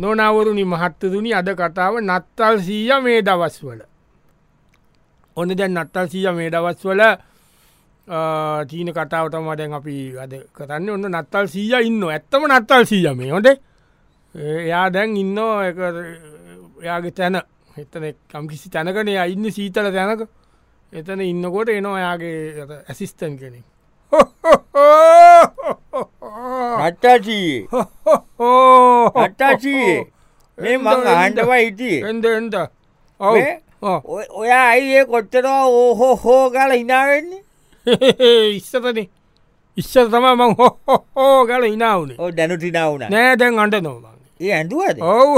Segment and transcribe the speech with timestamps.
[0.00, 3.80] නොනවරුණි මහත්තතුනි අද කතාව නත්තල් සීය මේ දවස්වල.
[5.36, 7.02] ඔන්න දැන් නත්තල් සීය මේ දවස්වල
[8.70, 10.90] චීන කතාවතම දැන් අපි අද කරන්න.
[10.96, 13.48] ඔන්න නත්තල් සීය ඉන්න ඇත්තම නත්තල් සීය මේ හොට
[14.34, 15.38] එයා දැන් ඉන්න
[16.82, 17.40] එයාගේ තැන.
[17.76, 20.22] එතන කම්කිසි තැනකන ඉන්න සීතල තැනක.
[20.92, 23.66] එතන ඉන්නකොට එනවා එයාගේ ඇසිස්තන් කෙනෙක්.
[26.86, 27.68] අට්ටාචී
[29.24, 29.86] අට්ටාචී
[30.58, 32.54] මේ මං ආණ්ඩවා හිටිය එන්ද එන්ද
[33.20, 33.36] ඔව
[34.40, 37.42] ඔයා අයිඒ කොච්චරවා ඕහෝ හෝ ගල හිනාවෙන්නේ
[38.56, 38.98] ඉස්සතන
[39.76, 40.52] ඉස්සර තම මං
[41.16, 44.04] හෝ ගල හිනාවනේ ඕ දැනුටිනාවුන නෑ දැන් අන්ට නොමන්
[44.40, 45.30] ඒ ඇඳුවද ඔව්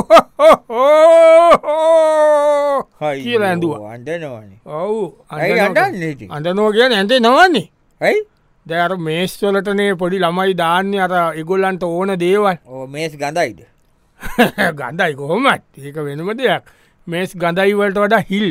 [3.23, 3.93] කියලා ඇඳුවා.
[3.93, 4.96] අන්ඩනවන ඔව්
[5.30, 7.66] ඇයි අඩන්න අඳනෝ කියන ඇන්තේ නවන්නේ
[8.01, 8.21] ඇයි
[8.66, 12.56] දැර මේස්වලටනේ පොඩි ළමයි දාන්න අර ඉගොල්ලන්ට ඕන දේවල්.
[12.73, 13.60] ඕ මේස් ගඳයිද?
[14.80, 15.62] ගඳයි කොහොමත්.
[15.78, 16.74] ඒක වෙනම දෙයක්.
[17.06, 18.51] මේස් ගඳයිවලට වඩා හිල්.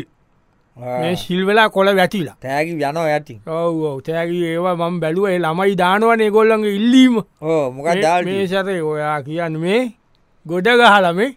[0.78, 2.36] මේ ශිල් වෙලා කොළ වැටිලා.
[2.42, 5.30] තෑගි යනෝ ඇති ඔව තෑගේ ඒවා මම් බැලුව.
[5.38, 7.22] ළමයි දානවන ගොල්ලඟ ඉල්ලීම.
[7.42, 9.84] ඕ මොක දාල් මේ සතේ ඔයා කියන්න මේ
[10.46, 11.32] ගොඩ ගහලමේ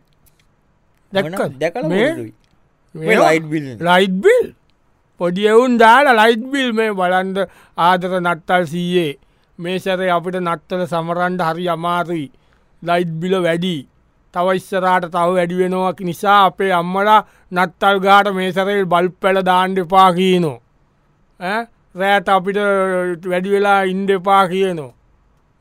[1.13, 3.17] දැක්ක දැකල මේ
[3.81, 4.17] ලයිට්
[5.21, 7.39] බිල් ලයිට් බිල් පොඩි එවුන් දාලා ලයිට් බිල් මේ බලන්ඩ
[7.77, 9.19] ආදර නත්තල් සීයේ.
[9.59, 12.31] මේ සැරේ අපිට නත්තල සමරන්ඩ හරි අමාරුයි.
[12.83, 13.89] ලයිට් බිල වැඩි.
[14.33, 19.79] තව ඉස්සරාට තව වැඩි වෙනවක් නිසා අපේ අම්මලා නත්තල් ගාට මේ සැරේ බල් පැල දාණ්ඩ
[19.79, 20.61] එපා කියනෝ
[21.95, 22.57] රෑට අපිට
[23.25, 24.93] වැඩි වෙලා ඉන්ඩ එපා කියනවා.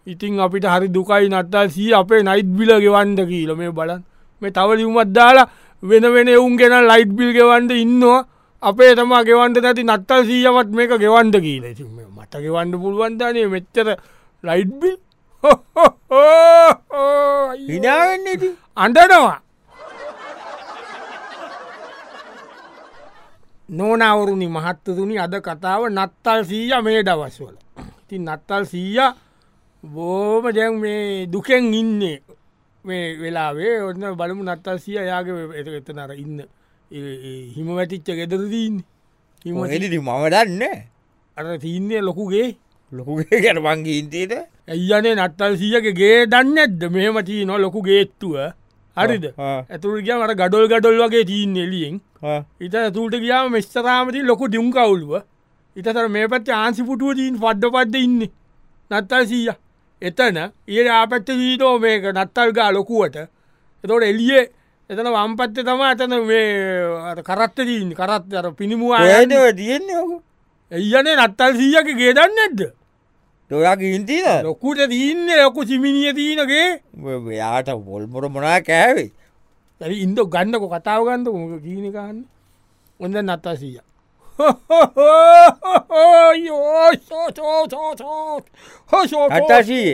[0.07, 4.03] ඉතින් අපිට හරි දුකයි නත්තල් සී අපේ නයිට් බිල ගෙවන්ඩ කියීල මේ බලන්
[4.41, 5.49] මේ තව ලියුමත් දාලා
[5.83, 8.25] වෙන වෙන එවුන් ගෙන ලයිට් බිල් ගෙවන්ඩ ඉන්නවා.
[8.63, 11.63] අපේ තම ගෙවන්ට නැති නත්තල් සීයවත් මේක ගෙවන්ඩ කියීල.
[12.09, 13.97] මට ගෙවන්ඩ පුළුවන්ධනය මෙච්චර
[14.43, 14.97] ලයිට්බිල්
[17.67, 19.41] හිනාවෙන්නේති අඩනවා
[23.69, 27.55] නොනවුරුණි මහත්තතුනි අද කතාව නත්තල් සීය මේ දවස්වල
[28.01, 28.99] ඉතින් නත්තල් සීය
[29.83, 32.21] බෝම දැන් මේ දුකෙන් ඉන්නේ.
[32.85, 36.43] මේ වෙලාවේ ඔන්න බලමු නත්තල් සිය යාගේ එතනර ඉන්න
[36.91, 38.81] හිම වැටිච්ච ගෙදරදීන්න
[39.45, 40.63] හිම එඩි මම දන්න.
[41.37, 42.55] අර තිීන්නේ ලොකුගේ.
[42.91, 44.33] ලොකුගේ මංගේ ඉන්තේට
[44.67, 48.35] ඇයියනේ නත්තල් සියගේ ගේ දන්න ඇද්ද මෙහමටී නො ලොකු ගේත්තුව
[48.97, 49.25] හරිද?
[49.39, 52.01] ඇතුර ගිය මට ගඩොල් ගඩොල් වගේ තිීන් එලියෙන්
[52.59, 55.11] ඉත තුට ගියාම මෙස්තරාමති ලොකු දියුම් කවුල්ව
[55.75, 58.23] ඉතතර මේ පත් ආන්සි පුටුව දීන් පඩ්ඩ පද්ද ඉන්න.
[58.91, 59.51] නත්තල් සීය.
[60.01, 60.37] එතන
[60.67, 63.15] ඒ ආපැත්ත වීතෝ මේක නත්තල් ගා ලොකුවට.
[63.83, 64.49] එතොට එලියේ
[64.91, 66.13] එතන වම්පත්ත තම ඇතන
[67.23, 70.13] කරත්ත දීන් කරත් අර පිණිමුවා ඇදව තියෙන්නේ ඕක
[70.71, 72.61] එයනේ නත්තල් සීයක ගේදන්න ඇද්ද
[73.51, 76.67] ඔයාගේ ඉන්තිද ලොකුට දීන්න ලොකු සිමිනිිය තියනගේ
[77.35, 79.09] යාට බොල්මොර මොනා කෑවේ?
[79.81, 82.19] ඇ ඉන්ද ගන්නක කතාව ගන්නද මොක කීනකන්න
[82.99, 83.79] ඔොඳ නත්තා සීය
[89.31, 89.89] අට්ටාශී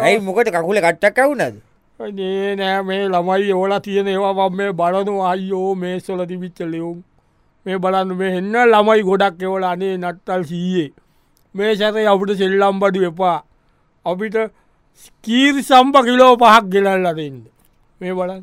[0.00, 1.60] ඇයි මොකට කකුල කට්ටක් කවුනද
[2.00, 6.98] නේ නෑ මේ ළමයි ඕලා තියෙන ඒවා මේ බලනු අයියෝ මේ සොල තිබිච්ච ලියවුම්
[7.66, 10.92] මේ බලන්න මේ එන්න ළමයි ගොඩක් එවල අනේ නත්තල් සීයේ.
[11.54, 13.38] මේ සැතයි අපට සෙල්ලම් බඩු එපා.
[14.06, 14.36] අපිට
[15.24, 17.38] කීරි සම්ප කිලෝ පහක් ගෙලල්ලටඉන්න
[18.00, 18.42] මේ බලන්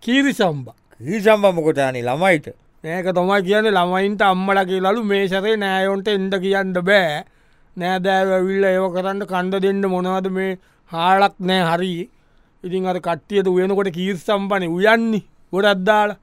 [0.00, 0.68] කීරි සම්බ.
[1.00, 2.46] ඊ සම්බමකොටනේ ළමයිට?
[2.84, 7.24] ඒක තමයි කියන ළමයින්ට අම්මල කියලලු මේ සැරේ නෑයොන්ට එන්ඩ කියන්න බෑ.
[7.76, 10.58] නෑදෑවිල්ල ඒව කරන්න කණ්ඩ දෙන්න මොනවද මේ
[10.90, 11.94] හාලක් නෑ හරි
[12.64, 15.22] ඉතින් අර කට්ටියට උයනකොට කීර් සම්පන උයන්නේ.
[15.52, 16.18] ගොඩත්දාලා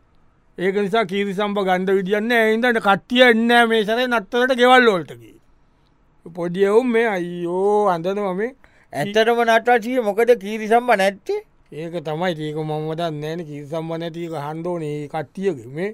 [0.57, 5.31] ඒක නිසා කීරි සම්ප ගණඩ විදිියන්න එයින්ට කට්ටිය එන්න මේ සරේ නත්තලට ගෙවල්ලෝල්ටකි
[6.25, 8.41] පොඩියවුම් මේ අයියෝ අඳනම
[8.93, 11.39] ඇත්තටම නට්ටාචිය මොකද කීරි සම්බ නැත්තේ?
[11.73, 15.69] ඒක තමයි ඒක මොමද නෑන කී සම්බ නැතික හන්දෝනේ කට්ටියගේ.
[15.75, 15.91] මේ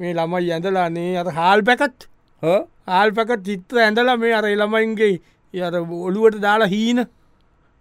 [0.00, 2.08] මේ ළමයි ඇඳලානේ අත හාල් පැකත්
[2.88, 5.12] ආල් පැක චිත්‍ර ඇඳල මේ අර එළමයින්ගේ
[5.54, 7.00] යට ඔළුවට දාලා හීන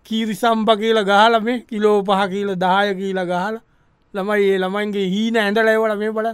[0.08, 3.56] කීරි සම්ප කියල ගහල මේ කිලෝ පහ කියල දාය කියල ගහල
[4.14, 6.28] ළමයි ඒ ළමයින්ගේ හීන ඇඳලයිවට මේ බල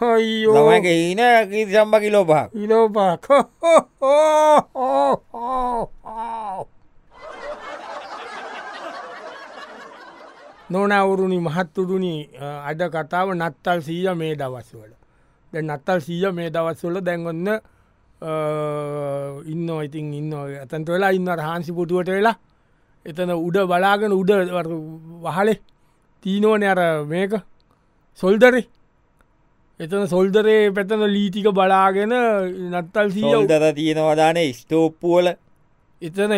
[0.00, 1.20] හොයිෝ ළමයිගේ හීන
[1.72, 2.48] සම්බ කිලෝ පහක්.
[2.54, 3.24] ඉලෝපාක්
[10.70, 12.14] නොනවුරුණි මහත්තුරුණි
[12.68, 14.92] අද කතාව නත්තල් සීය මේ දවස්වල.
[15.52, 17.48] දැ නත්තල් සීය මේ දවස්වල දැන්ගොන්න
[19.52, 22.36] ඉන්න ඉතින් ඉන්න ඇතන්ට වෙලා ඉන්න රහන්සි පුටුවට වෙලා
[23.06, 24.30] එතන උඩ බලාගෙන උඩ
[25.24, 25.58] වහලේ.
[26.24, 27.34] තීනෝන අර මේක.
[28.20, 28.66] සොල්දරේ.
[29.80, 32.12] එතන සොල්දරේ පැතන ලීතික බලාගෙන
[32.72, 35.32] නත්තල් සීල්දර තියෙනවදානේ ස්තෝප්පුවල
[36.02, 36.32] එතන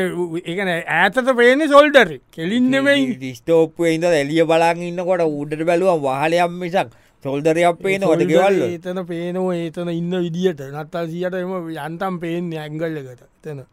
[0.44, 6.94] එකන ඇතත පේන සොල්ඩර කෙලින්නෙමයි ස්ටෝප්ප ඉද එලිය බලාග ඉන්නකොට උඩට බැලුව වහලයම් මිසක්
[7.24, 13.22] සොල්දරයක් පේන ොට ගෙවල්ල එතන පේනවා ඒතන ඉන්න විදිට නත්තල් සියට එම යන්තම් පේෙන් ඇංගල්ලකට
[13.44, 13.64] එතන.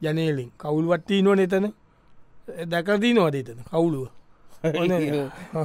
[0.00, 0.50] ජනේලින්.
[0.58, 1.70] කවුල්වත්තිී නො එතන
[2.66, 4.08] දැකදී නොවද එතන කවුලුව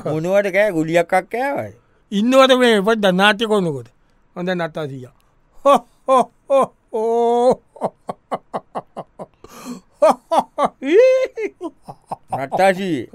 [0.06, 1.74] මොනුවට කෑ ගුලියක්ක් කෑවයි
[2.12, 3.90] ඉන්නවට මේ පත් දන්නාට්‍ය කොන්නකොට
[4.36, 5.06] හොඳ නත්තා සිය
[5.66, 5.80] හෝ
[12.34, 13.10] නට්ටාශී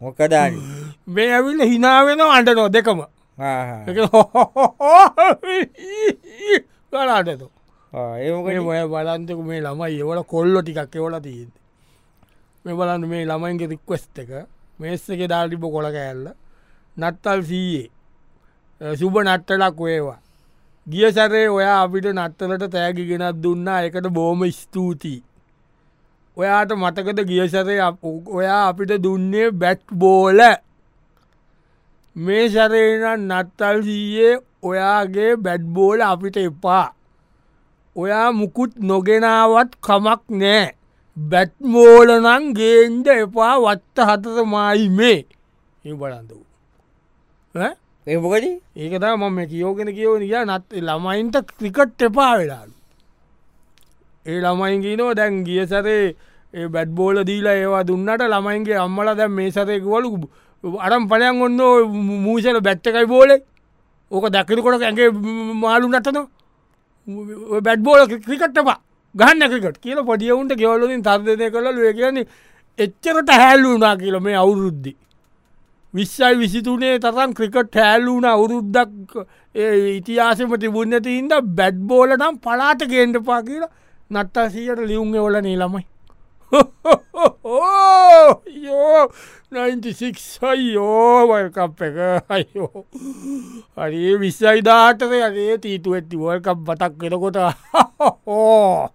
[0.00, 0.58] මොකදාන
[1.08, 3.00] මේ ඇවිල්ල හිනාවෙන අන්ට නො දෙකම
[6.92, 7.46] ගලාටතු
[8.18, 11.50] ඒමක ඔය බලන්තක මේ ළමයි ඒවල කොල්ලො ටිකක් එවල තියෙද
[12.64, 14.30] මේ බලන්න මේ ළමයින්ගේ රික්වස්ට එක.
[14.80, 16.26] මේස්ස එක දාටිප කොළ කෑල්ල
[16.96, 17.88] නත්තල් සීයේ.
[19.00, 20.18] සුබ නට්ටලක් වේවා.
[20.86, 23.82] ගිය සැරේ ඔයා අපිට නත්තලට තෑගි ගෙනත් දුන්නා.
[23.82, 25.22] එකට බෝම ස්තුතියි.
[26.36, 27.80] ඔයාට මතකද ගියසරේ
[28.38, 30.40] ඔයා අපිට දුන්නේ බැට් බෝල
[32.16, 36.94] මේ සැරේන නත්තල් සීයේ ඔයාගේ බැඩ්බෝල අපිට එපා.
[37.96, 40.66] ඔයා මුකුත් නොගෙනාවත් කමක් නෑ.
[41.28, 45.18] බැට්මෝලනං ගේන්ද එපා වත්ත හතත මයි මේ
[45.84, 46.46] ඒ බලන්ද වූ
[48.06, 48.44] ඒමකද
[48.76, 52.72] ඒකත මම කියෝගෙන කියවන කිය නත් ළමයින්ට ක්‍රිකට් එපා වෙලාලු.
[54.26, 56.16] ඒ ළමයින්ගේනෝ දැන් ගිය සැරේ
[56.54, 60.30] ඒ බැඩ්බෝල දීලා ඒවා දුන්නට ළමයින්ගේ අම්මල දැන් මේ සතයකවලු
[60.78, 61.60] අරම් පලයන් ඔන්න
[62.24, 63.40] මූසල බැත්තකයි බෝලේ.
[64.10, 65.10] ඕක දැකිරකොට ඇගේ
[65.62, 66.18] මාලු නටන
[67.66, 68.78] බැඩ්බෝල ක්‍රිකට්ටපා
[69.14, 71.68] ගහන්න ක්‍රිකට කියල පොඩියවුන්ට ගෙවලින් තර්දනය කළ.
[71.76, 72.26] ලුව කියන්නේ
[72.78, 74.96] එච්චරට හැල්ලුනා කියල මේ අවුරුද්දි.
[75.94, 79.14] විශ්සයි විසිතුනේ තරම් ක්‍රිකට් හැල්ලුන අවුරුද්දක්
[79.98, 83.64] ඉතිහාසම තිබුන්නති ඉද බැඩ්බෝල නම් පලාට ගේන්ටපා කියල
[84.10, 85.82] නත්තාසීයට ලියුන්ග ඔල නීළමයි.
[88.66, 89.02] යෝ
[89.52, 91.98] 96 අයෝවල්කප් එක!
[92.36, 92.86] අයෝ
[93.76, 95.12] අරේ විස්සයි දාටද?
[95.28, 97.38] අගේ තීතු ඇති වල්කප් බතක් කෙනකොට
[98.26, 98.88] හෝ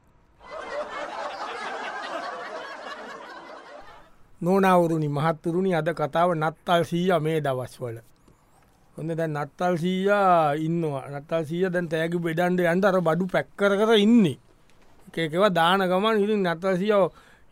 [4.45, 7.97] නොනවුරුණි මහත්තුරුණි අද කතාව නත්තල් සීය මේ දවස්වල.
[8.97, 11.05] හොඳ දැ නත්තල් සීයා ඉන්නවා.
[11.13, 14.37] නත්තල් සීය දැන් තෑගි බෙඩන්ඩ අන්තර බඩු පැක්කර කර ඉන්නේ.
[15.17, 17.05] එකකව දාන ගමන් ඉරින් නත්තල් සියෝ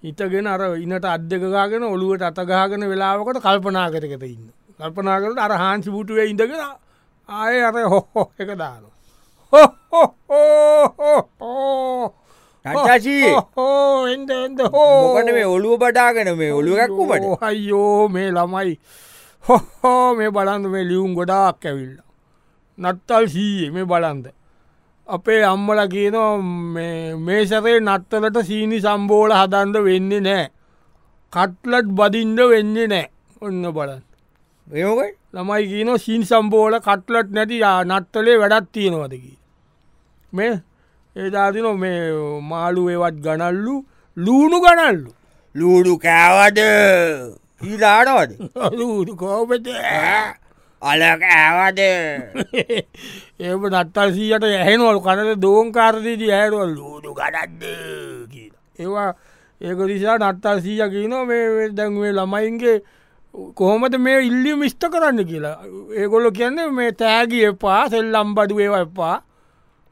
[0.04, 4.48] හිතගෙන අර ඉනට අධ්‍යකගාගෙන ඔළුවට අතගාගෙන වෙලාවකට කල්පනා කරකත ඉන්න.
[4.80, 6.64] කල්පනාකට අර හාන්සි පුටුවේ ඉඳගෙන
[7.30, 8.84] ආය අර හොහෝ එක දාන
[12.66, 13.83] නටාශී හෝ එන්ද එන්ද හෝ
[14.74, 18.74] මොකට මේ ඔළුව බඩාගෙන මේ ඔළුවකක්කුමට අයියෝ මේ ළමයි.
[19.46, 21.98] හොහෝ මේ බලන්ද මේ ලියුම් ගොඩාක් ඇවිල්ල.
[22.78, 24.26] නත්තල් සීයේ මේ බලන්ද.
[25.08, 26.34] අපේ අම්මල කියනවා
[27.26, 30.46] මේ සරේ නත්තලට සීනි සම්බෝල හදන්ද වෙන්නේ නෑ.
[31.34, 33.08] කට්ලට් බදින්ඩ වෙන්නේ නෑ.
[33.44, 34.02] ඔන්න බලන්
[34.68, 37.58] ඒමකයි ළමයි කියන සීන් සම්බෝල කට්ලට් නැති
[37.90, 39.34] නත්තලේ වැඩත් තියෙනවදකි
[40.34, 40.54] මේ
[41.16, 42.00] ඒදාතින මේ
[42.52, 43.76] මාලු ඒවත් ගනල්ලු
[44.18, 45.12] ලූුණු ගනල්ලු.
[45.56, 46.60] ලූඩු කෑවද?
[47.62, 48.32] හිලානවද
[48.72, 49.68] ලූඩු කෝපට
[50.82, 51.80] අල කෑවද?
[53.42, 55.00] ඒම නත්තල් සීයට ඇහෙනවල්.
[55.02, 57.64] කනට දෝංකාරදීදී ඇහරුවල් ලූඩු ගඩක්ද
[58.30, 58.54] කියල.
[58.80, 59.10] ඒවා
[59.62, 62.78] ඒක දිසා නත්තල් සීය කියන මේ දැන්වේ ළමයින්ගේ
[63.56, 65.58] කොහොමද මේ ඉල්ලි මිස්ට කරන්න කියලා.
[65.92, 69.16] ඒගොල්ල කියන්නේ මේ තෑගි එපා සෙල්ලම් බඩු ඒව එපා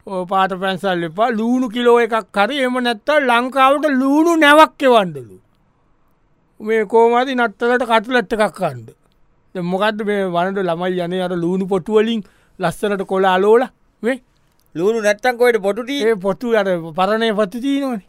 [0.05, 1.29] පාට පැන්සල් එපා.
[1.31, 5.37] ලූුණු කිලෝ එකක් කරි එම නැත්ත ලංකාවට ලූුණු නැවක් එවන්ඩලු
[6.59, 8.89] මේ කෝමති නත්තලට කටලට්ට එකක් කන්ද
[9.55, 12.21] මොකක්ද මේ වනට ළමයි යන අර ලූුණු පොටුවලින්
[12.59, 13.63] ලස්සනට කොල අලෝල?
[14.03, 14.21] මේ?
[14.75, 16.67] ලූුණු නැත්තන්කොයට පොටුට ඒ පොට්ටු අර
[16.97, 17.99] පරණය පත්ති නොන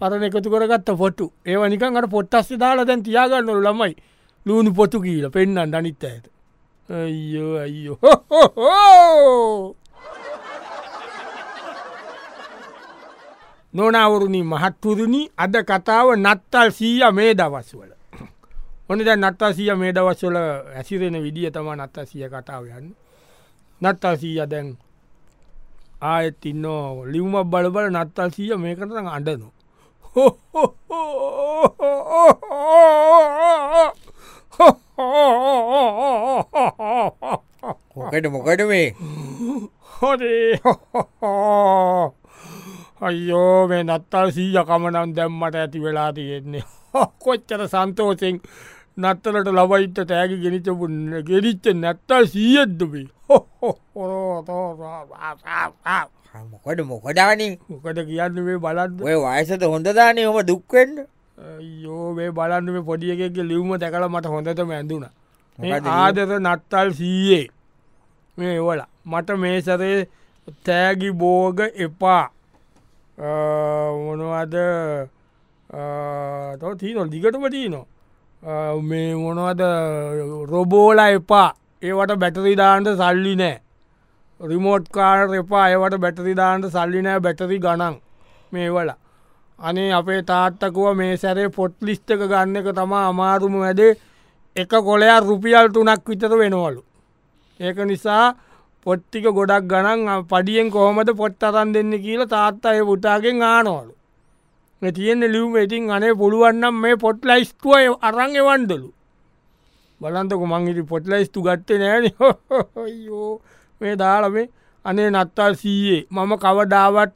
[0.00, 3.94] පරණ එකතු කරගත්ත පොට්ටු ඒව නිකන් අට පොට්ටස්ස දාලා දැන් තියාගන්නල ළමයි.
[4.46, 6.24] ලූුණු පොටු කියීල පෙන්න්න අනිත්ත ඇත
[6.88, 7.98] අයියෝ අයියෝ.
[8.56, 9.76] හෝ
[13.74, 17.92] නොනවරුණි මහත්තුරුණි අද කතාව නත්තල් සීය මේ දවස්වල
[18.88, 20.36] ඕන දැ නත්තා සිය මේ දවස්වල
[20.74, 22.88] ඇසිරෙන විදිිය තම නත්තා සිය කතාව යන්න
[23.80, 24.68] නත්තා සීය දැන්
[26.02, 29.48] ආයත් ඉන්නෝ ලිව්ම බලබල නත්තල් සීය මේකට අඩනු
[37.94, 38.88] මොකට මොකට මේ
[39.92, 40.58] හොදේ
[43.00, 46.64] අයෝ මේ නත්තල් සීය කමනම් දැම්මට ඇති වෙලා තියෙන්නේ.
[47.22, 48.40] කොච්චර සන්තෝසෙන්
[48.96, 50.86] නත්තලට ලබයිත තෑගි ගෙනනිචපු
[51.24, 53.06] ගෙරිච්ච නැත්තල් සීයද්දබේ
[56.50, 60.98] මොකට මොකඩානී මොකට කියන්න මේ බලන්න ඔය වයසට හොඳදානය හොම දුක්වෙන්ඩ
[61.82, 65.06] යෝ මේ බලන්න මේ පොඩිය එකගේ ලිව්ම දැකල මට හොඳටම ඇඳුන.
[65.58, 67.46] මේ ආදර නත්තල් සීයේ.
[68.38, 69.98] මේ වල මට මේසරේ
[70.64, 72.22] තෑගි බෝග එපා
[73.20, 74.56] මොනවද?
[76.60, 77.86] තව තිීනො දිගටම තියනවා.
[78.90, 79.62] මේ මොනවද?
[80.52, 81.48] රොබෝල එපා.
[81.82, 83.60] ඒවට බැටරිදාන්ට සල්ලි නෑ.
[84.40, 85.68] රිමෝට් කාර එපා.
[85.68, 87.20] ඒවට බැටරිදාන්ට සල්ලි නෑ.
[87.20, 87.96] බැටරි ගණන්.
[88.52, 88.90] මේ වල
[89.58, 93.96] අනේ අපේ තාත්තකුව මේ සැරේ පොට් ලිස්්ටක ගන්න එක තමා අමාරුම වැඩේ.
[94.56, 96.82] එක කොලයා රුපියල් තුනක් විතර වෙනවලු.
[97.60, 98.34] ඒක නිසා
[98.86, 103.92] පොට්ටික ගොඩක් ගණන් පඩියෙන් කොහොමද පොට් අරන් දෙන්න කියල තාත්තාය පුටාගෙන් ආනවලු.
[104.82, 108.88] තියෙන ලිව්ම ඉතින් අනේ පුළුවන්නම් මේ පොට් ලයිස්තුව අරං එවන්දලු.
[110.00, 112.04] බලන්තක මංහිට පොට් ලයිස්තු ගත්තේ නෑන
[113.06, 113.32] යෝ
[113.80, 114.48] මේ දාලමේ
[114.84, 117.12] අනේ නත්තල් සීයේ මම කවදාවත්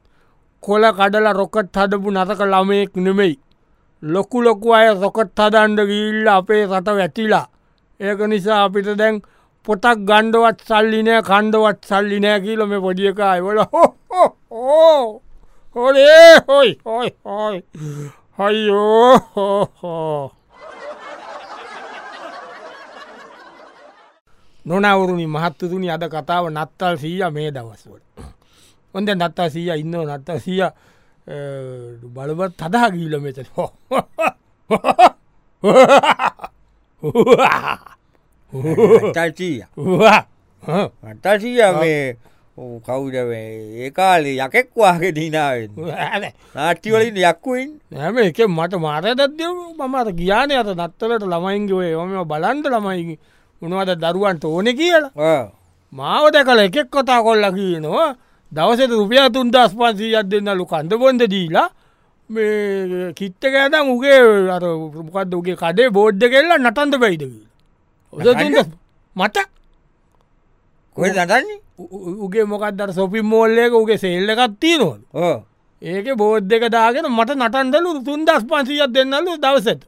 [0.63, 3.35] කොල කඩල රොකට් හදපු නතක ළමයෙක් නෙමෙයි.
[4.03, 7.47] ලොකු ලොකු අය රොකට් හදන්ඩ ගිල්ල අපේ රට වැටිලා.
[7.99, 9.15] ඒක නිසා අපිට දැන්
[9.65, 15.21] පොතක් ගණ්ඩවත් සල්ලිනෑ කණ්ඩවත් සල්ලිනෑ කියලම පොඩියකයි වල හෝ
[15.75, 17.59] හොඩේ හොයි හොයි හොයි
[18.39, 20.31] හයියෝ හෝ
[24.65, 28.01] නොනවරුණි මහත්තතුනි අද කතාව නත්තල් සීය මේ දවස්වල.
[28.93, 30.69] හොඳ නත්තා සීය ඉන්න නත්තා සීය
[32.15, 33.69] බලවත් තදා ගීල මෙත හෝ
[41.05, 42.17] අටසිය මේ
[42.85, 45.69] කවුද ඒකාලේ යකෙක් වාගේ දිනාවෙන්
[46.55, 49.43] නාට්ටිවලින් යක්කුයින් හැම එක මට මාරදත්ය
[49.77, 53.17] මමට ගියානය අත නත්තලට ළමයින්ගේ ඔම බලන්ට ළමයිගේ
[53.61, 55.51] උනවද දරුවන්ට ඕනෙ කියලා?
[55.93, 58.15] මාව දැකල එකෙක් කොතා කොල්ල කියනවා
[58.51, 61.69] දවසට රුපිය තුන් දස් පන්සීයක් දෙන්නලු කන්ද බොන්ද දීලා
[62.29, 64.63] මේ කිත්ත කෑතම් උගේ අර
[64.97, 67.23] මොකක්ද උගේ කඩේ බෝඩ්ඩ කෙල්ලා නටන්ද පැයිද
[68.15, 68.71] නටන්න?
[69.15, 69.37] මට?
[70.97, 71.59] කොයි දටන්නේ
[72.25, 74.99] උගේ මොකක්දර සොපි මෝල්ලයක උගේ සෙල්ල එකත්තිී නොල්
[75.81, 79.81] ඒක බෝද්ධ එක දාගෙන මට නටන්දලු තුන් දස් පන්සිීයක් දෙන්නලු දවසට.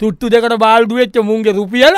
[0.00, 1.96] තුට්ටු දෙකට බාල්දු වෙච්ච මුන්ගේ රුපියල?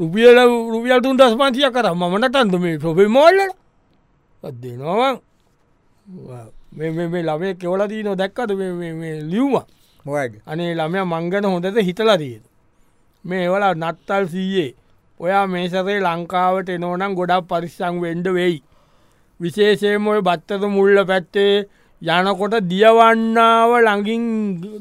[0.00, 0.38] රුපියල
[0.72, 3.38] රුපියල් තුන් දස් පන්සිය කර ම නටන්ද මේ සොපි මෝල්ල
[4.62, 5.12] දෙනවා
[6.76, 7.22] මේ.
[7.28, 8.50] ළමේ කෙවලදී නො දැක්කද?
[10.06, 10.32] මොකයිද?
[10.50, 12.44] අනේ ළමය මංගන හොඳද හිතලදීද
[13.26, 14.74] මේ ඒවල නත්තල් සීයේ.
[15.20, 18.56] ඔයා මේසරේ ලංකාවට එනෝනම් ගොඩක් පරිස්සං වෙන්ඩ වෙයි.
[19.40, 21.54] විශේෂයම ඔය බත්තත මුල්ල පැත්තේ
[22.02, 24.24] යනකොට දියවන්නාව ළඟින්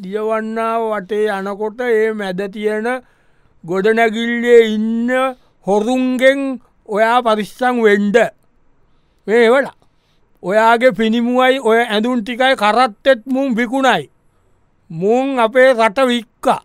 [0.03, 2.87] දියවන්නාව වටේ යනකොට ඒ මැද තියෙන
[3.63, 5.09] ගොඩනැගිල්ලේ ඉන්න
[5.67, 6.41] හොරුන්ගෙන්
[6.89, 8.17] ඔයා පරිස්සං වෙන්ඩ
[9.27, 9.67] මේවල.
[10.43, 14.09] ඔයාගේ පිනිමුවයි ඔය ඇඳුන් ටිකයි කරත්තෙත් මුම් විකුණයි.
[14.89, 16.61] මුන් අපේ රට වික්කා.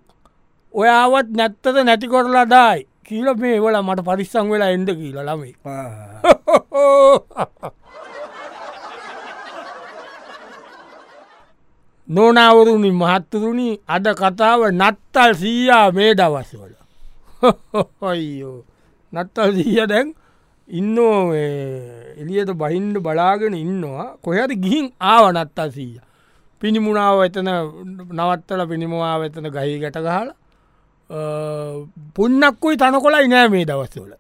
[0.75, 5.53] ඔයාවත් නැත්තද නැතිකොරලා දායි කියල මේ වල මට පරිස්සං වෙලා එන්ද කියල ළමයි.
[12.09, 16.73] නොනවරුණි මහත්තරුණි අද කතාව නත්තල් සීයා මේ දවස්වල.
[18.03, 18.61] හොයියෝ
[19.13, 20.09] නත්තල් සීය දැන්
[20.69, 24.07] ඉන්නෝ එලියට බහින්ඩ බලාගෙන ඉන්නවා.
[24.23, 25.99] කොහට ගිහින් ආව නත්තල් සීය.
[26.63, 27.49] පිණිමුණාව එතන
[28.13, 30.31] නවත්තල පිණිමවා වෙතන ගහි ගැට ගහල
[32.15, 34.13] පුන්නක්කුයි තන කොලා ඉනෑ මේ දවස්වල.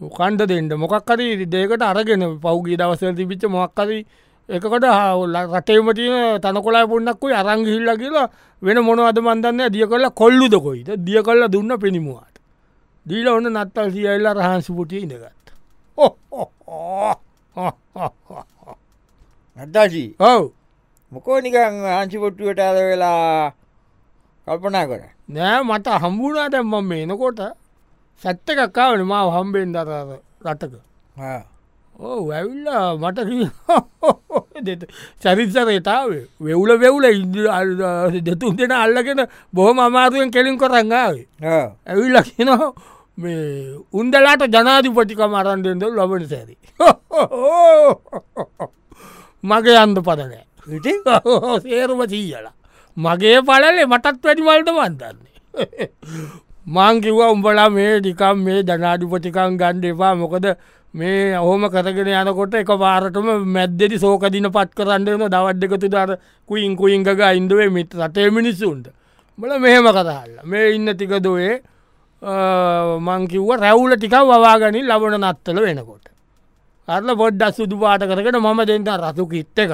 [0.00, 4.06] කන්ඩ දෙෙන්ට මොකක්කරි දේකට අරගෙන පෞගී දවසල් තිබිච්ච මොක්කරි
[4.48, 4.84] එකකට
[5.54, 8.28] රටේම තියන තනකොලා පුන්නක්කුයි අරංගිහිල්ල කියලා
[8.62, 10.88] වෙන මොන අද මන්දන්න දිය කල්ල කොල්ලුද කොයිද?
[11.06, 12.36] දිය කල්ල දුන්න පිණිමුවාට.
[13.06, 15.46] දීල ඔන්න නත්තල් සියල්ල රහන්සි පුටිය ඉඳගත්
[19.56, 20.50] අත්දාජී ඔව්.
[21.12, 23.52] මොකෝ නිකං ආංචිපොට්ටුවට අද වෙලා
[24.46, 27.40] කල්පනා කර නෑ මට හම්බුනා දැම්ම මේ එනකොට.
[28.22, 29.90] සැත්ත එකක්කාවන මාව හම්බෙන් දර
[30.44, 30.74] රටක.
[31.98, 32.68] ඕ ඇවිල්ල
[33.00, 33.18] මට
[35.22, 41.26] සැරිසරේතාව වෙවුල වෙවුල ඉද දෙතුන් දෙෙන අල්ලගෙන බොහොම අමාරුවෙන් කෙලින් කොරංගාවේ
[41.86, 42.72] ඇවිල්ල කිනවා
[43.18, 46.56] මේ උන්දලාට ජනාධිපටිකම අරන්දෙන්ද ලබන සැරි.
[49.44, 50.44] මගේ අන්ද පදනෑ
[51.62, 52.54] සේරුම සීයලා
[52.96, 55.34] මගේ පලලේ මටත් වැඩිවල්ට වන්දන්නේ
[56.76, 60.14] මංකිව උඹලා මේ ටිකම් මේ ජනාධිපතිකන් ගණ්ඩ එපා.
[60.22, 60.46] මොකද
[60.94, 66.10] මේ ඔහොම කරගෙන යනකොට එක පාරටම මැද්දෙදි සෝකදින පත් කරන්නන දවත් දෙකතු දර
[66.48, 68.86] කුයින් කුයිංගග ඉන්දුවේ මිත් රටේ මිනිස්සුන්ට.
[69.38, 71.60] බල මෙහෙම කතාල්ල මේ ඉන්න ටික දොයේ
[73.08, 76.06] මංකිව්ව රැවුල ටිකක් වවාගනින් ලබන නත්තල වෙනකොට.
[76.88, 79.72] අරල පොඩ්ඩක් සුදු පාට කරකට මම දෙන්න රසු කිත්ත එක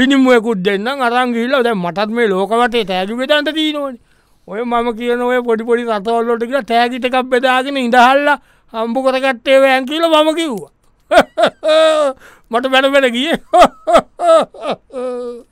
[0.00, 3.98] පිනිිමුවකුත් දෙන්න අරංගිල්ල දැ මටත් මේ ලෝකවටේ තෑගි වෙදන්ට තිීනවන
[4.48, 8.28] ඔය මම කියන ඔය පොඩිපොඩි රතවල්ලොට කියලා තෑගිට එකක් බෙදාගෙන ඉඳහල්ල
[8.72, 10.70] හම්බු කරගත්තේ වෑන් කියල මම කිව්වා.
[12.50, 13.34] මට බැන බැන ගිය.